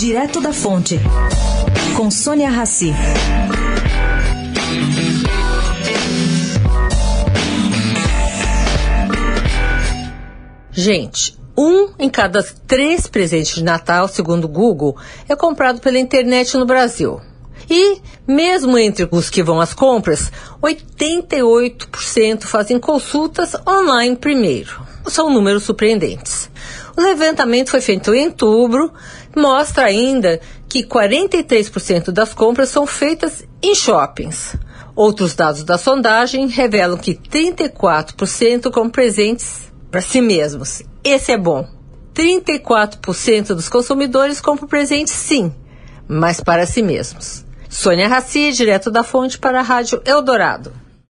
Direto 0.00 0.40
da 0.40 0.50
Fonte, 0.50 0.98
com 1.94 2.10
Sônia 2.10 2.48
Rassi. 2.48 2.90
Gente, 10.72 11.38
um 11.54 11.90
em 11.98 12.08
cada 12.08 12.42
três 12.66 13.06
presentes 13.06 13.56
de 13.56 13.62
Natal, 13.62 14.08
segundo 14.08 14.46
o 14.46 14.48
Google, 14.48 14.96
é 15.28 15.36
comprado 15.36 15.82
pela 15.82 15.98
internet 15.98 16.56
no 16.56 16.64
Brasil. 16.64 17.20
E, 17.68 18.00
mesmo 18.26 18.78
entre 18.78 19.06
os 19.10 19.28
que 19.28 19.42
vão 19.42 19.60
às 19.60 19.74
compras, 19.74 20.32
88% 20.62 22.44
fazem 22.44 22.80
consultas 22.80 23.54
online 23.68 24.16
primeiro. 24.16 24.80
São 25.06 25.30
números 25.30 25.64
surpreendentes. 25.64 26.49
O 26.96 27.00
levantamento 27.00 27.70
foi 27.70 27.80
feito 27.80 28.14
em 28.14 28.26
outubro, 28.26 28.92
mostra 29.36 29.84
ainda 29.84 30.40
que 30.68 30.84
43% 30.84 32.10
das 32.10 32.32
compras 32.32 32.68
são 32.68 32.86
feitas 32.86 33.44
em 33.62 33.74
shoppings. 33.74 34.56
Outros 34.94 35.34
dados 35.34 35.64
da 35.64 35.78
sondagem 35.78 36.46
revelam 36.48 36.98
que 36.98 37.14
34% 37.14 38.70
com 38.70 38.88
presentes 38.90 39.70
para 39.90 40.00
si 40.00 40.20
mesmos. 40.20 40.82
Esse 41.02 41.32
é 41.32 41.38
bom. 41.38 41.66
34% 42.14 43.54
dos 43.54 43.68
consumidores 43.68 44.40
compram 44.40 44.68
presentes 44.68 45.14
sim, 45.14 45.54
mas 46.06 46.40
para 46.40 46.66
si 46.66 46.82
mesmos. 46.82 47.44
Sônia 47.68 48.08
Raci, 48.08 48.52
direto 48.52 48.90
da 48.90 49.02
fonte 49.02 49.38
para 49.38 49.60
a 49.60 49.62
Rádio 49.62 50.02
Eldorado. 50.04 50.72